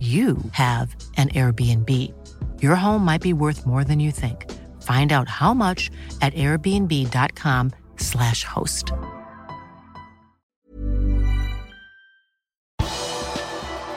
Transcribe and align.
you 0.00 0.36
have 0.52 0.94
an 1.16 1.30
Airbnb. 1.30 2.12
Your 2.60 2.76
home 2.76 3.02
might 3.04 3.22
be 3.22 3.32
worth 3.32 3.66
more 3.66 3.82
than 3.84 3.98
you 3.98 4.10
think. 4.10 4.44
Find 4.82 5.10
out 5.12 5.28
how 5.28 5.54
much 5.54 5.90
at 6.20 6.34
airbnb.com/slash 6.34 8.44
host. 8.44 8.92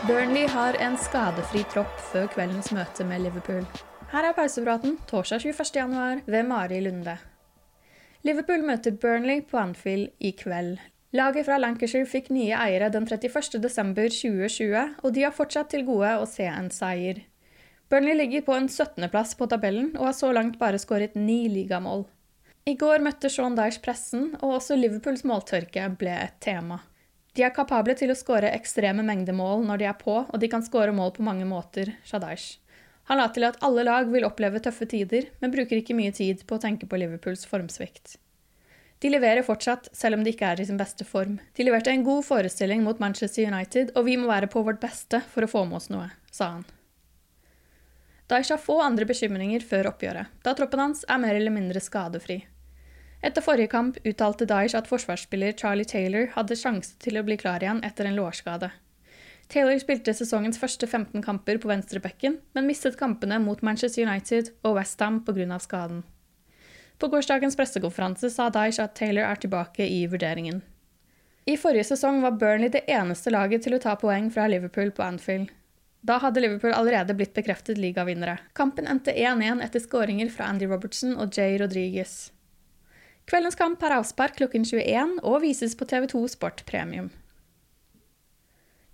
Burnley 0.08 0.48
har 0.48 0.74
en 0.74 0.98
skadefri 0.98 1.64
tropp 1.70 2.00
før 2.12 2.28
kveldens 2.34 2.72
møte 2.74 3.04
med 3.06 3.22
Liverpool. 3.22 3.66
Her 4.10 4.26
er 4.26 4.34
pausepraten 4.34 4.98
torsdag 5.08 5.46
21.1 5.46 6.22
ved 6.26 6.44
Mari 6.44 6.80
Lunde. 6.82 7.18
Liverpool 8.26 8.66
møter 8.66 8.92
Burnley 8.92 9.44
på 9.52 9.58
Anfield 9.58 10.10
i 10.20 10.32
kveld. 10.32 10.80
Laget 11.10 11.48
fra 11.48 11.58
Lancashire 11.58 12.06
fikk 12.06 12.28
nye 12.30 12.54
eiere 12.54 12.92
den 12.94 13.08
31.12.2020, 13.10 14.92
og 15.02 15.14
de 15.16 15.24
har 15.26 15.34
fortsatt 15.34 15.72
til 15.74 15.88
gode 15.88 16.12
å 16.22 16.28
se 16.30 16.46
en 16.46 16.70
seier. 16.70 17.24
Burnley 17.90 18.14
ligger 18.14 18.44
på 18.46 18.54
en 18.54 18.70
17.-plass 18.70 19.34
på 19.40 19.48
tabellen 19.50 19.96
og 19.98 20.06
har 20.12 20.14
så 20.14 20.30
langt 20.36 20.60
bare 20.62 20.78
skåret 20.78 21.18
ni 21.18 21.48
ligamål. 21.50 22.06
I 22.70 22.76
går 22.78 23.02
møtte 23.02 23.32
Sean 23.34 23.58
Dyche 23.58 23.82
pressen, 23.82 24.36
og 24.44 24.60
også 24.60 24.78
Liverpools 24.78 25.26
måltørke 25.26 25.88
ble 25.98 26.14
et 26.14 26.38
tema. 26.46 26.84
De 27.34 27.42
er 27.48 27.56
kapable 27.56 27.98
til 27.98 28.14
å 28.14 28.20
skåre 28.20 28.54
ekstreme 28.54 29.02
mengder 29.06 29.34
mål 29.34 29.66
når 29.66 29.82
de 29.82 29.90
er 29.90 29.98
på, 29.98 30.22
og 30.22 30.38
de 30.38 30.52
kan 30.52 30.62
skåre 30.62 30.94
mål 30.94 31.16
på 31.18 31.26
mange 31.26 31.50
måter, 31.50 31.96
sa 32.06 32.22
Dyche. 32.22 32.60
Han 33.10 33.18
la 33.18 33.32
til 33.34 33.50
at 33.50 33.58
alle 33.66 33.82
lag 33.88 34.14
vil 34.14 34.28
oppleve 34.28 34.62
tøffe 34.62 34.86
tider, 34.86 35.32
men 35.42 35.50
bruker 35.50 35.82
ikke 35.82 35.98
mye 35.98 36.14
tid 36.14 36.46
på 36.46 36.60
å 36.60 36.62
tenke 36.62 36.86
på 36.86 37.02
Liverpools 37.02 37.50
formsvikt. 37.50 38.20
De 39.00 39.10
leverer 39.10 39.46
fortsatt, 39.48 39.88
selv 39.96 40.18
om 40.18 40.24
de 40.26 40.34
ikke 40.34 40.48
er 40.50 40.60
i 40.60 40.66
sin 40.68 40.80
beste 40.80 41.06
form. 41.08 41.38
De 41.56 41.64
leverte 41.64 41.92
en 41.94 42.04
god 42.04 42.26
forestilling 42.28 42.84
mot 42.84 43.00
Manchester 43.00 43.48
United, 43.48 43.94
og 43.96 44.06
vi 44.10 44.18
må 44.20 44.28
være 44.28 44.50
på 44.52 44.64
vårt 44.66 44.82
beste 44.84 45.22
for 45.32 45.46
å 45.46 45.52
få 45.52 45.64
med 45.70 45.80
oss 45.80 45.88
noe, 45.94 46.10
sa 46.36 46.52
han. 46.58 46.68
Daesh 48.30 48.52
har 48.54 48.62
få 48.62 48.76
andre 48.84 49.08
bekymringer 49.10 49.64
før 49.66 49.90
oppgjøret, 49.94 50.30
da 50.46 50.54
troppen 50.54 50.84
hans 50.84 51.06
er 51.10 51.22
mer 51.24 51.40
eller 51.40 51.56
mindre 51.56 51.82
skadefri. 51.82 52.44
Etter 53.26 53.44
forrige 53.44 53.72
kamp 53.72 53.98
uttalte 54.08 54.48
Daesh 54.48 54.78
at 54.78 54.88
forsvarsspiller 54.88 55.56
Charlie 55.58 55.88
Taylor 55.88 56.30
hadde 56.36 56.60
sjanse 56.60 56.94
til 57.04 57.20
å 57.20 57.26
bli 57.28 57.40
klar 57.40 57.64
igjen 57.64 57.82
etter 57.88 58.08
en 58.08 58.20
lårskade. 58.20 58.70
Taylor 59.50 59.80
spilte 59.82 60.14
sesongens 60.14 60.60
første 60.62 60.86
15 60.86 61.24
kamper 61.26 61.58
på 61.58 61.72
venstrebekken, 61.72 62.38
men 62.54 62.68
mistet 62.70 63.00
kampene 63.00 63.40
mot 63.42 63.64
Manchester 63.66 64.06
United 64.06 64.54
og 64.62 64.78
Westham 64.78 65.24
pga. 65.26 65.58
skaden. 65.60 66.04
På 67.00 67.08
gårsdagens 67.08 67.56
pressekonferanse 67.56 68.30
sa 68.30 68.50
Daesh 68.52 68.82
at 68.84 68.96
Taylor 68.96 69.24
er 69.24 69.40
tilbake 69.40 69.88
i 69.88 70.02
vurderingen. 70.12 70.62
I 71.48 71.56
forrige 71.58 71.88
sesong 71.94 72.20
var 72.22 72.36
Burnley 72.42 72.70
det 72.70 72.84
eneste 72.92 73.32
laget 73.32 73.64
til 73.64 73.78
å 73.78 73.80
ta 73.82 73.96
poeng 73.98 74.28
fra 74.34 74.50
Liverpool 74.52 74.92
på 74.92 75.06
Anfield. 75.06 75.54
Da 76.02 76.20
hadde 76.20 76.44
Liverpool 76.44 76.76
allerede 76.76 77.16
blitt 77.16 77.34
bekreftet 77.36 77.80
ligavinnere. 77.80 78.38
Kampen 78.54 78.88
endte 78.88 79.16
1-1 79.16 79.64
etter 79.64 79.84
skåringer 79.84 80.30
fra 80.32 80.52
Andy 80.52 80.68
Robertson 80.68 81.16
og 81.16 81.32
Jay 81.36 81.58
Rodriguez. 81.60 82.32
Kveldens 83.32 83.56
kamp 83.56 83.82
har 83.82 83.96
avspark 83.96 84.36
klokken 84.40 84.66
21 84.66 85.20
og 85.24 85.42
vises 85.44 85.76
på 85.80 85.88
TV2 85.88 86.24
Sport 86.36 86.64
Premium. 86.68 87.10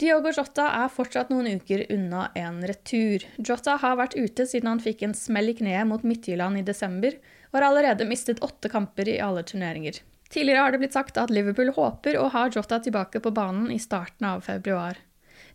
Diogo 0.01 0.33
Jota 0.35 0.65
er 0.83 0.89
fortsatt 0.91 1.29
noen 1.31 1.47
uker 1.55 1.85
unna 1.94 2.27
en 2.35 2.59
retur. 2.67 3.23
Jota 3.39 3.77
har 3.79 3.95
vært 3.95 4.17
ute 4.17 4.44
siden 4.49 4.67
han 4.67 4.83
fikk 4.83 5.05
en 5.07 5.15
smell 5.15 5.53
i 5.53 5.55
kneet 5.55 5.88
mot 5.88 6.03
Midtjylland 6.03 6.59
i 6.59 6.65
desember, 6.67 7.15
og 7.51 7.59
har 7.59 7.67
allerede 7.69 8.07
mistet 8.09 8.41
åtte 8.45 8.72
kamper 8.72 9.09
i 9.09 9.19
alle 9.23 9.44
turneringer. 9.47 10.01
Tidligere 10.29 10.63
har 10.66 10.73
det 10.73 10.81
blitt 10.81 10.95
sagt 10.97 11.17
at 11.22 11.31
Liverpool 11.33 11.72
håper 11.75 12.17
å 12.17 12.29
ha 12.33 12.47
Jota 12.50 12.79
tilbake 12.81 13.22
på 13.22 13.31
banen 13.35 13.69
i 13.72 13.79
starten 13.79 14.28
av 14.28 14.41
februar. 14.47 14.97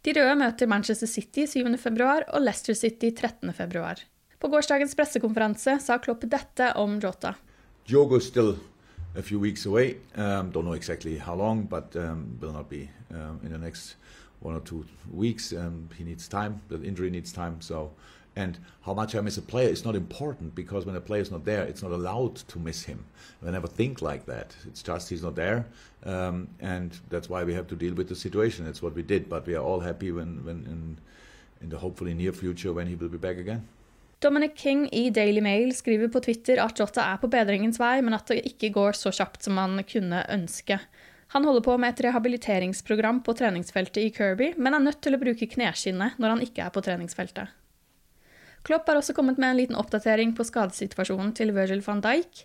De 0.07 0.15
røde 0.17 0.37
møter 0.41 0.71
Manchester 0.71 1.11
City 1.11 1.45
7. 1.51 1.77
februar 1.77 2.25
og 2.31 2.45
Leicester 2.47 2.79
City 2.79 3.11
13. 3.11 3.53
februar. 3.53 4.01
På 4.41 4.49
gårsdagens 4.49 4.95
pressekonferanse 4.97 5.77
sa 5.85 5.99
Klopp 6.01 6.25
dette 6.25 6.73
om 6.81 6.97
Jota. 7.03 7.35
Diogo's 7.85 8.27
still 8.27 8.57
a 9.17 9.23
few 9.23 9.39
weeks 9.39 9.67
away. 9.67 9.97
Um, 10.17 10.51
don't 10.51 10.65
know 10.65 10.73
exactly 10.73 11.19
how 11.19 11.35
long, 11.35 11.65
but 11.65 11.95
um, 11.97 12.39
will 12.41 12.53
not 12.53 12.71
be 12.71 12.89
um, 13.11 13.41
in 13.45 13.53
the 13.53 13.59
next 13.59 13.97
one 14.41 14.55
or 14.55 14.61
two 14.61 14.85
weeks. 15.13 15.53
Um, 15.53 15.89
he 15.99 16.05
needs 16.05 16.29
time. 16.29 16.61
The 16.69 16.83
injury 16.83 17.11
needs 17.11 17.33
time. 17.33 17.61
So, 17.61 17.91
and 18.37 18.59
how 18.83 18.95
much 18.95 19.15
I 19.15 19.21
miss 19.21 19.37
a 19.39 19.43
player 19.43 19.69
is 19.69 19.85
not 19.85 19.95
important 19.97 20.55
because 20.55 20.87
when 20.87 20.97
a 20.97 21.01
player 21.01 21.23
is 21.23 21.31
not 21.31 21.45
there, 21.45 21.65
it's 21.65 21.83
not 21.83 21.93
allowed 21.93 22.37
to 22.37 22.59
miss 22.59 22.85
him. 22.85 23.05
I 23.47 23.51
never 23.51 23.67
think 23.67 24.03
like 24.03 24.27
that. 24.27 24.55
It's 24.67 24.83
just 24.83 25.09
he's 25.09 25.23
not 25.23 25.35
there, 25.35 25.67
um, 26.05 26.49
and 26.61 26.99
that's 27.09 27.29
why 27.29 27.45
we 27.45 27.55
have 27.55 27.67
to 27.69 27.77
deal 27.77 27.95
with 27.95 28.09
the 28.09 28.15
situation. 28.15 28.67
That's 28.67 28.83
what 28.83 28.95
we 28.95 29.03
did. 29.03 29.29
But 29.29 29.47
we 29.47 29.55
are 29.55 29.65
all 29.65 29.81
happy 29.81 30.13
when, 30.13 30.45
when 30.45 30.59
in, 30.67 30.99
in 31.63 31.69
the 31.71 31.79
hopefully 31.79 32.15
near 32.15 32.33
future 32.33 32.73
when 32.73 32.87
he 32.87 32.95
will 32.95 33.09
be 33.09 33.19
back 33.19 33.39
again. 33.39 33.67
Dominic 34.21 34.55
King 34.55 34.89
i 34.93 35.09
Daily 35.11 35.41
Mail 35.41 35.73
skriver 35.73 36.11
på 36.13 36.21
Twitter 36.21 36.61
at 36.61 36.77
Jota 36.79 37.07
er 37.09 37.21
på 37.23 37.29
bedringens 37.33 37.79
vei, 37.81 38.03
men 38.05 38.13
at 38.13 38.29
det 38.29 38.43
ikke 38.51 38.69
går 38.75 38.99
så 38.99 39.09
kjapt 39.17 39.47
som 39.47 39.57
man 39.57 39.81
kunne 39.89 40.21
ønske. 40.29 40.77
Han 41.33 41.47
holder 41.47 41.65
på 41.65 41.77
med 41.81 41.95
et 41.95 42.03
rehabiliteringsprogram 42.05 43.23
på 43.25 43.33
treningsfeltet 43.39 44.03
i 44.03 44.11
Kirby, 44.13 44.51
men 44.59 44.75
er 44.75 44.85
nødt 44.85 45.01
til 45.01 45.17
å 45.17 45.23
bruke 45.23 45.49
kneskinnet 45.49 46.21
når 46.21 46.35
han 46.35 46.45
ikke 46.45 46.67
er 46.67 46.75
på 46.75 46.83
treningsfeltet. 46.85 47.55
Klopp 48.67 48.89
har 48.89 49.01
også 49.01 49.15
kommet 49.17 49.39
med 49.41 49.53
en 49.53 49.61
liten 49.61 49.79
oppdatering 49.79 50.35
på 50.37 50.45
skadesituasjonen 50.47 51.33
til 51.37 51.55
Virgil 51.57 51.83
van 51.87 52.03
Dijk. 52.05 52.45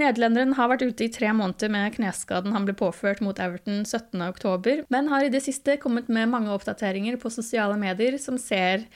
Nederlenderen 0.00 0.56
har 0.58 0.72
vært 0.72 0.82
ute 0.82 1.06
i 1.06 1.12
tre 1.12 1.30
måneder 1.36 1.70
med 1.70 1.94
kneskaden 1.94 2.54
han 2.54 2.66
ble 2.66 2.74
påført 2.76 3.22
mot 3.22 3.38
Everton 3.38 3.84
17.10, 3.86 4.84
men 4.90 5.10
har 5.12 5.24
i 5.24 5.30
det 5.30 5.44
siste 5.44 5.76
kommet 5.82 6.10
med 6.10 6.32
mange 6.32 6.50
oppdateringer 6.50 7.18
på 7.22 7.30
sosiale 7.30 7.78
medier 7.78 8.18
som 8.18 8.40
ser 8.40 8.88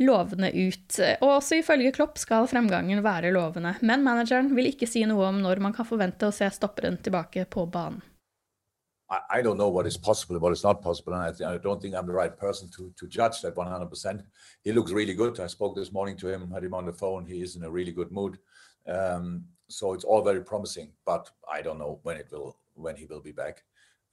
lovende 0.00 0.48
ut. 0.54 1.00
Og 1.20 1.34
også 1.36 1.60
ifølge 1.60 1.92
Klopp 1.92 2.16
skal 2.22 2.48
fremgangen 2.48 3.02
være 3.04 3.34
lovende, 3.34 3.74
men 3.82 4.06
manageren 4.06 4.54
vil 4.56 4.70
ikke 4.72 4.88
si 4.88 5.04
noe 5.08 5.28
om 5.28 5.42
når 5.44 5.60
man 5.60 5.76
kan 5.76 5.88
forvente 5.88 6.30
å 6.30 6.34
se 6.34 6.48
stopperen 6.54 6.96
tilbake 7.02 7.44
på 7.50 7.66
banen. 7.68 8.00
I, 9.10 9.40
don't 9.40 9.56
know 9.56 9.70
what 9.70 9.86
is 9.86 9.96
possible, 9.96 10.38
what 10.38 10.52
is 10.52 10.62
not 10.62 10.82
possible, 10.82 11.14
and 11.14 11.22
I, 11.22 11.54
I, 11.54 11.58
don't 11.58 11.80
think 11.80 11.94
I'm 11.94 12.06
the 12.06 12.12
right 12.12 12.36
person 12.36 12.68
to 12.76 12.92
to 12.96 13.06
judge 13.06 13.40
that 13.40 13.56
100%. 13.56 14.22
He 14.62 14.72
looks 14.72 14.92
really 14.92 15.14
good. 15.14 15.40
I 15.40 15.46
spoke 15.46 15.76
this 15.76 15.92
morning 15.92 16.16
to 16.18 16.28
him, 16.28 16.50
had 16.50 16.64
him 16.64 16.74
on 16.74 16.84
the 16.84 16.92
phone. 16.92 17.24
He 17.24 17.40
is 17.40 17.56
in 17.56 17.64
a 17.64 17.70
really 17.70 17.92
good 17.92 18.12
mood, 18.12 18.38
um, 18.86 19.44
so 19.68 19.94
it's 19.94 20.04
all 20.04 20.22
very 20.22 20.42
promising. 20.42 20.92
But 21.06 21.30
I 21.50 21.62
don't 21.62 21.78
know 21.78 22.00
when 22.02 22.16
it 22.18 22.28
will, 22.30 22.58
when 22.74 22.96
he 22.96 23.06
will 23.06 23.22
be 23.22 23.32
back. 23.32 23.64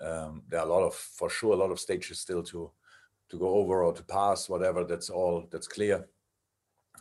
um, 0.01 0.43
there 0.49 0.59
are 0.59 0.65
a 0.65 0.69
lot 0.69 0.83
of, 0.83 0.93
for 0.93 1.29
sure, 1.29 1.53
a 1.53 1.57
lot 1.57 1.71
of 1.71 1.79
stages 1.79 2.19
still 2.19 2.43
to 2.43 2.71
to 3.29 3.39
go 3.39 3.49
over 3.55 3.83
or 3.83 3.93
to 3.93 4.03
pass, 4.03 4.49
whatever. 4.49 4.83
That's 4.83 5.09
all. 5.09 5.47
That's 5.51 5.67
clear. 5.67 6.07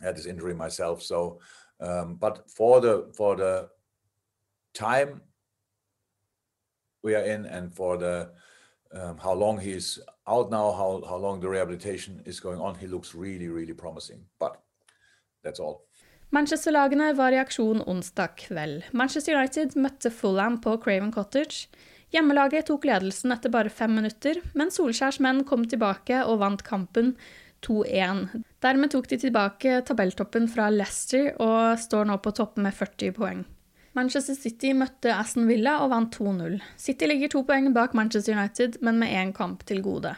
I 0.01 0.05
had 0.05 0.17
this 0.17 0.25
injury 0.25 0.53
myself, 0.53 1.01
so 1.01 1.39
um, 1.79 2.15
but 2.15 2.49
for 2.49 2.81
the 2.81 3.11
for 3.15 3.35
the 3.35 3.69
time 4.73 5.21
we 7.05 7.15
are 7.15 7.25
in 7.33 7.45
and 7.45 7.73
for 7.73 7.97
the 7.97 8.27
um, 8.91 9.17
how 9.17 9.33
long 9.33 9.59
he's 9.59 9.99
out 10.27 10.49
now, 10.51 10.71
how 10.71 11.03
how 11.09 11.17
long 11.17 11.39
the 11.41 11.49
rehabilitation 11.49 12.21
is 12.25 12.39
going 12.39 12.59
on, 12.59 12.75
he 12.75 12.87
looks 12.87 13.15
really 13.15 13.47
really 13.47 13.73
promising. 13.73 14.25
But 14.39 14.57
that's 15.43 15.59
all. 15.59 15.81
Manchester-lagene 16.29 17.13
var 17.13 17.31
i 17.31 17.39
aksjon 17.39 17.83
onsdag 17.87 18.35
kveld. 18.41 18.83
Manchester 18.91 19.37
United 19.37 19.75
møtte 19.79 20.09
Fulham 20.11 20.57
på 20.61 20.73
Craven 20.83 21.13
Cottage. 21.13 21.69
Hjemmelaget 22.11 22.67
tok 22.67 22.87
ledelsen 22.89 23.31
etter 23.35 23.53
bare 23.53 23.69
fem 23.69 23.93
minutter, 23.95 24.41
men 24.57 24.73
Solskjærs 24.73 25.21
menn 25.23 25.43
kom 25.47 25.67
tilbake 25.69 26.23
og 26.25 26.41
vant 26.41 26.63
kampen 26.65 27.13
2-1. 27.65 28.43
Dermed 28.65 28.91
tok 28.93 29.09
de 29.11 29.19
tilbake 29.21 29.79
tabelltoppen 29.87 30.49
fra 30.51 30.67
Leicester 30.73 31.31
og 31.41 31.79
står 31.81 32.09
nå 32.09 32.17
på 32.23 32.33
toppen 32.35 32.65
med 32.67 32.75
40 32.77 33.15
poeng. 33.15 33.45
Manchester 33.95 34.35
City 34.35 34.73
møtte 34.75 35.13
Aston 35.15 35.45
Villa 35.47 35.77
og 35.79 35.93
vant 35.93 36.17
2-0. 36.19 36.57
City 36.75 37.07
ligger 37.07 37.31
to 37.31 37.45
poeng 37.47 37.69
bak 37.75 37.93
Manchester 37.95 38.35
United, 38.35 38.81
men 38.83 38.99
med 38.99 39.13
én 39.15 39.31
kamp 39.35 39.63
til 39.69 39.79
gode. 39.85 40.11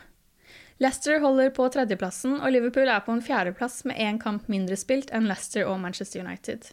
Leicester 0.81 1.19
holder 1.21 1.53
på 1.53 1.67
tredjeplassen, 1.73 2.39
og 2.41 2.51
Liverpool 2.53 2.89
er 2.89 3.05
på 3.05 3.13
en 3.13 3.21
fjerdeplass 3.21 3.83
med 3.85 3.97
én 4.01 4.17
kamp 4.21 4.49
mindre 4.49 4.77
spilt 4.77 5.13
enn 5.13 5.29
Leicester 5.29 5.69
og 5.69 5.77
Manchester 5.83 6.25
United. 6.25 6.71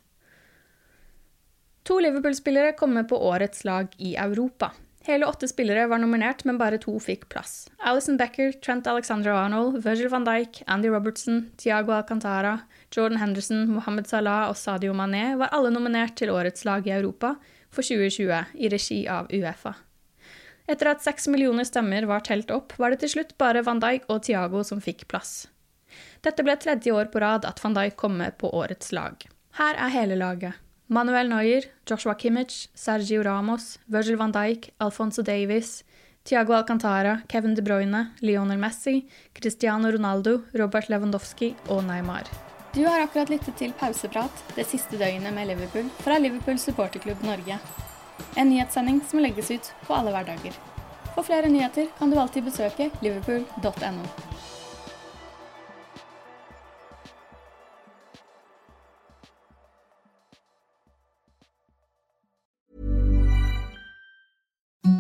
To 1.84 1.98
Liverpool-spillere 2.00 2.72
kommer 2.76 3.04
på 3.04 3.20
årets 3.20 3.64
lag 3.68 3.92
i 4.00 4.14
Europa. 4.16 4.72
Hele 5.06 5.26
åtte 5.26 5.48
spillere 5.48 5.86
var 5.86 5.98
nominert, 6.00 6.44
men 6.48 6.56
bare 6.58 6.78
to 6.80 6.94
fikk 7.00 7.26
plass. 7.28 7.66
Alison 7.78 8.16
Becker, 8.16 8.52
Trent 8.64 8.86
Alexander-Arnold, 8.88 9.82
Virgil 9.84 10.08
van 10.08 10.24
Dijk, 10.24 10.62
Andy 10.66 10.88
Robertson, 10.88 11.50
Tiago 11.60 11.92
Alcantara, 11.92 12.58
Jordan 12.90 13.20
Henderson, 13.20 13.66
Mohammed 13.68 14.08
Salah 14.08 14.48
og 14.48 14.56
Sadio 14.56 14.94
Mané 14.96 15.34
var 15.36 15.52
alle 15.52 15.74
nominert 15.74 16.16
til 16.16 16.32
Årets 16.32 16.64
lag 16.64 16.88
i 16.88 16.94
Europa 16.96 17.34
for 17.68 17.84
2020 17.84 18.56
i 18.56 18.72
regi 18.72 19.02
av 19.04 19.28
Uefa. 19.28 19.74
Etter 20.64 20.94
at 20.94 21.04
seks 21.04 21.28
millioner 21.28 21.68
stemmer 21.68 22.08
var 22.08 22.24
telt 22.24 22.48
opp, 22.54 22.72
var 22.80 22.94
det 22.94 23.02
til 23.04 23.12
slutt 23.18 23.36
bare 23.36 23.60
van 23.66 23.84
Dijk 23.84 24.08
og 24.08 24.24
Tiago 24.24 24.64
som 24.64 24.80
fikk 24.80 25.04
plass. 25.12 25.50
Dette 26.24 26.40
ble 26.46 26.56
tredje 26.56 26.96
år 26.96 27.12
på 27.12 27.20
rad 27.20 27.44
at 27.44 27.60
van 27.60 27.76
Dijk 27.76 28.00
kom 28.00 28.16
med 28.24 28.38
på 28.40 28.48
Årets 28.56 28.88
lag. 28.96 29.20
Her 29.60 29.76
er 29.76 29.92
hele 29.92 30.16
laget. 30.16 30.63
Manuel 30.86 31.28
Neuer, 31.28 31.64
Joshua 31.86 32.14
Kimmich, 32.14 32.68
Sergio 32.74 33.22
Ramos, 33.22 33.78
Virgil 33.86 34.16
van 34.16 34.32
Dijk, 34.32 34.70
Alfonso 34.78 35.22
Davies, 35.22 35.82
Tiago 36.24 36.52
Alcantara, 36.52 37.22
Kevin 37.26 37.54
De 37.54 37.62
Bruyne, 37.62 38.10
Lionel 38.20 38.58
Messi, 38.58 39.06
Cristiano 39.32 39.90
Ronaldo, 39.90 40.42
Robert 40.52 40.88
Lewandowski 40.88 41.54
og 41.68 41.84
Neymar. 41.84 42.28
Du 42.74 42.84
har 42.84 43.00
akkurat 43.00 43.30
lyttet 43.30 43.56
til 43.56 43.72
Pauseprat, 43.72 44.44
det 44.56 44.66
siste 44.66 44.98
døgnet 45.00 45.32
med 45.32 45.48
Liverpool, 45.48 45.88
fra 46.04 46.18
Liverpool 46.18 46.58
supporterklubb 46.58 47.22
Norge. 47.24 47.58
En 48.36 48.50
nyhetssending 48.50 49.00
som 49.08 49.24
legges 49.24 49.50
ut 49.50 49.72
på 49.86 49.94
alle 49.94 50.12
hverdager. 50.12 50.52
For 51.14 51.22
flere 51.22 51.48
nyheter 51.48 51.88
kan 51.98 52.10
du 52.10 52.18
alltid 52.20 52.44
besøke 52.44 52.90
liverpool.no. 53.00 54.33